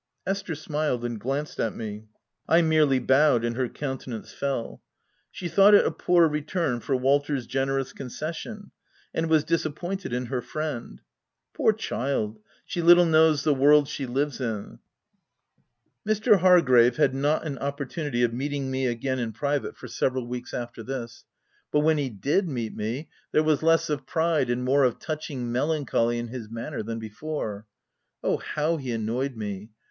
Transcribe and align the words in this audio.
Esther 0.25 0.55
smiled 0.55 1.05
and 1.05 1.19
glanced 1.19 1.59
at 1.59 1.75
me: 1.75 2.07
I 2.49 2.63
merely 2.63 2.97
bowed, 2.97 3.45
and 3.45 3.55
her 3.55 3.69
countenance 3.69 4.31
fell. 4.33 4.81
She 5.29 5.47
thought 5.47 5.75
it 5.75 5.85
a 5.85 5.91
poor 5.91 6.27
return 6.27 6.79
for 6.79 6.95
Walter's 6.95 7.45
generous 7.45 7.93
conces 7.93 8.33
sion, 8.35 8.71
and 9.13 9.29
was 9.29 9.43
disappointed 9.43 10.11
in 10.11 10.25
her 10.25 10.41
friend. 10.41 11.01
Poor 11.53 11.71
child, 11.71 12.39
she 12.65 12.81
little 12.81 13.05
knows 13.05 13.43
the 13.43 13.53
world 13.53 13.87
she 13.87 14.07
lives 14.07 14.41
in! 14.41 14.79
Mr. 16.03 16.39
Hargrave 16.39 16.97
had 16.97 17.13
not 17.13 17.45
an 17.45 17.59
opportunity 17.59 18.23
of 18.23 18.33
meeting 18.33 18.71
me 18.71 18.87
again 18.87 19.19
in 19.19 19.31
private 19.33 19.77
for 19.77 19.87
several 19.87 20.25
weeks 20.25 20.51
OF 20.51 20.61
WILDFELL 20.75 20.83
HALL. 20.83 20.85
357 20.85 21.29
after 21.29 21.71
this; 21.71 21.71
but 21.71 21.85
when 21.85 21.99
he 21.99 22.09
did 22.09 22.49
meet 22.49 22.75
me, 22.75 23.07
there 23.31 23.43
was 23.43 23.61
less 23.61 23.87
of 23.87 24.07
pride 24.07 24.49
and 24.49 24.63
more 24.65 24.83
of 24.83 24.97
touching 24.97 25.51
melancholy 25.51 26.17
in 26.17 26.29
his 26.29 26.49
manner 26.49 26.81
than 26.81 26.97
before. 26.97 27.67
Oh, 28.23 28.37
how 28.37 28.77
he 28.77 28.91
an 28.93 29.05
noyed 29.05 29.35
me 29.37 29.69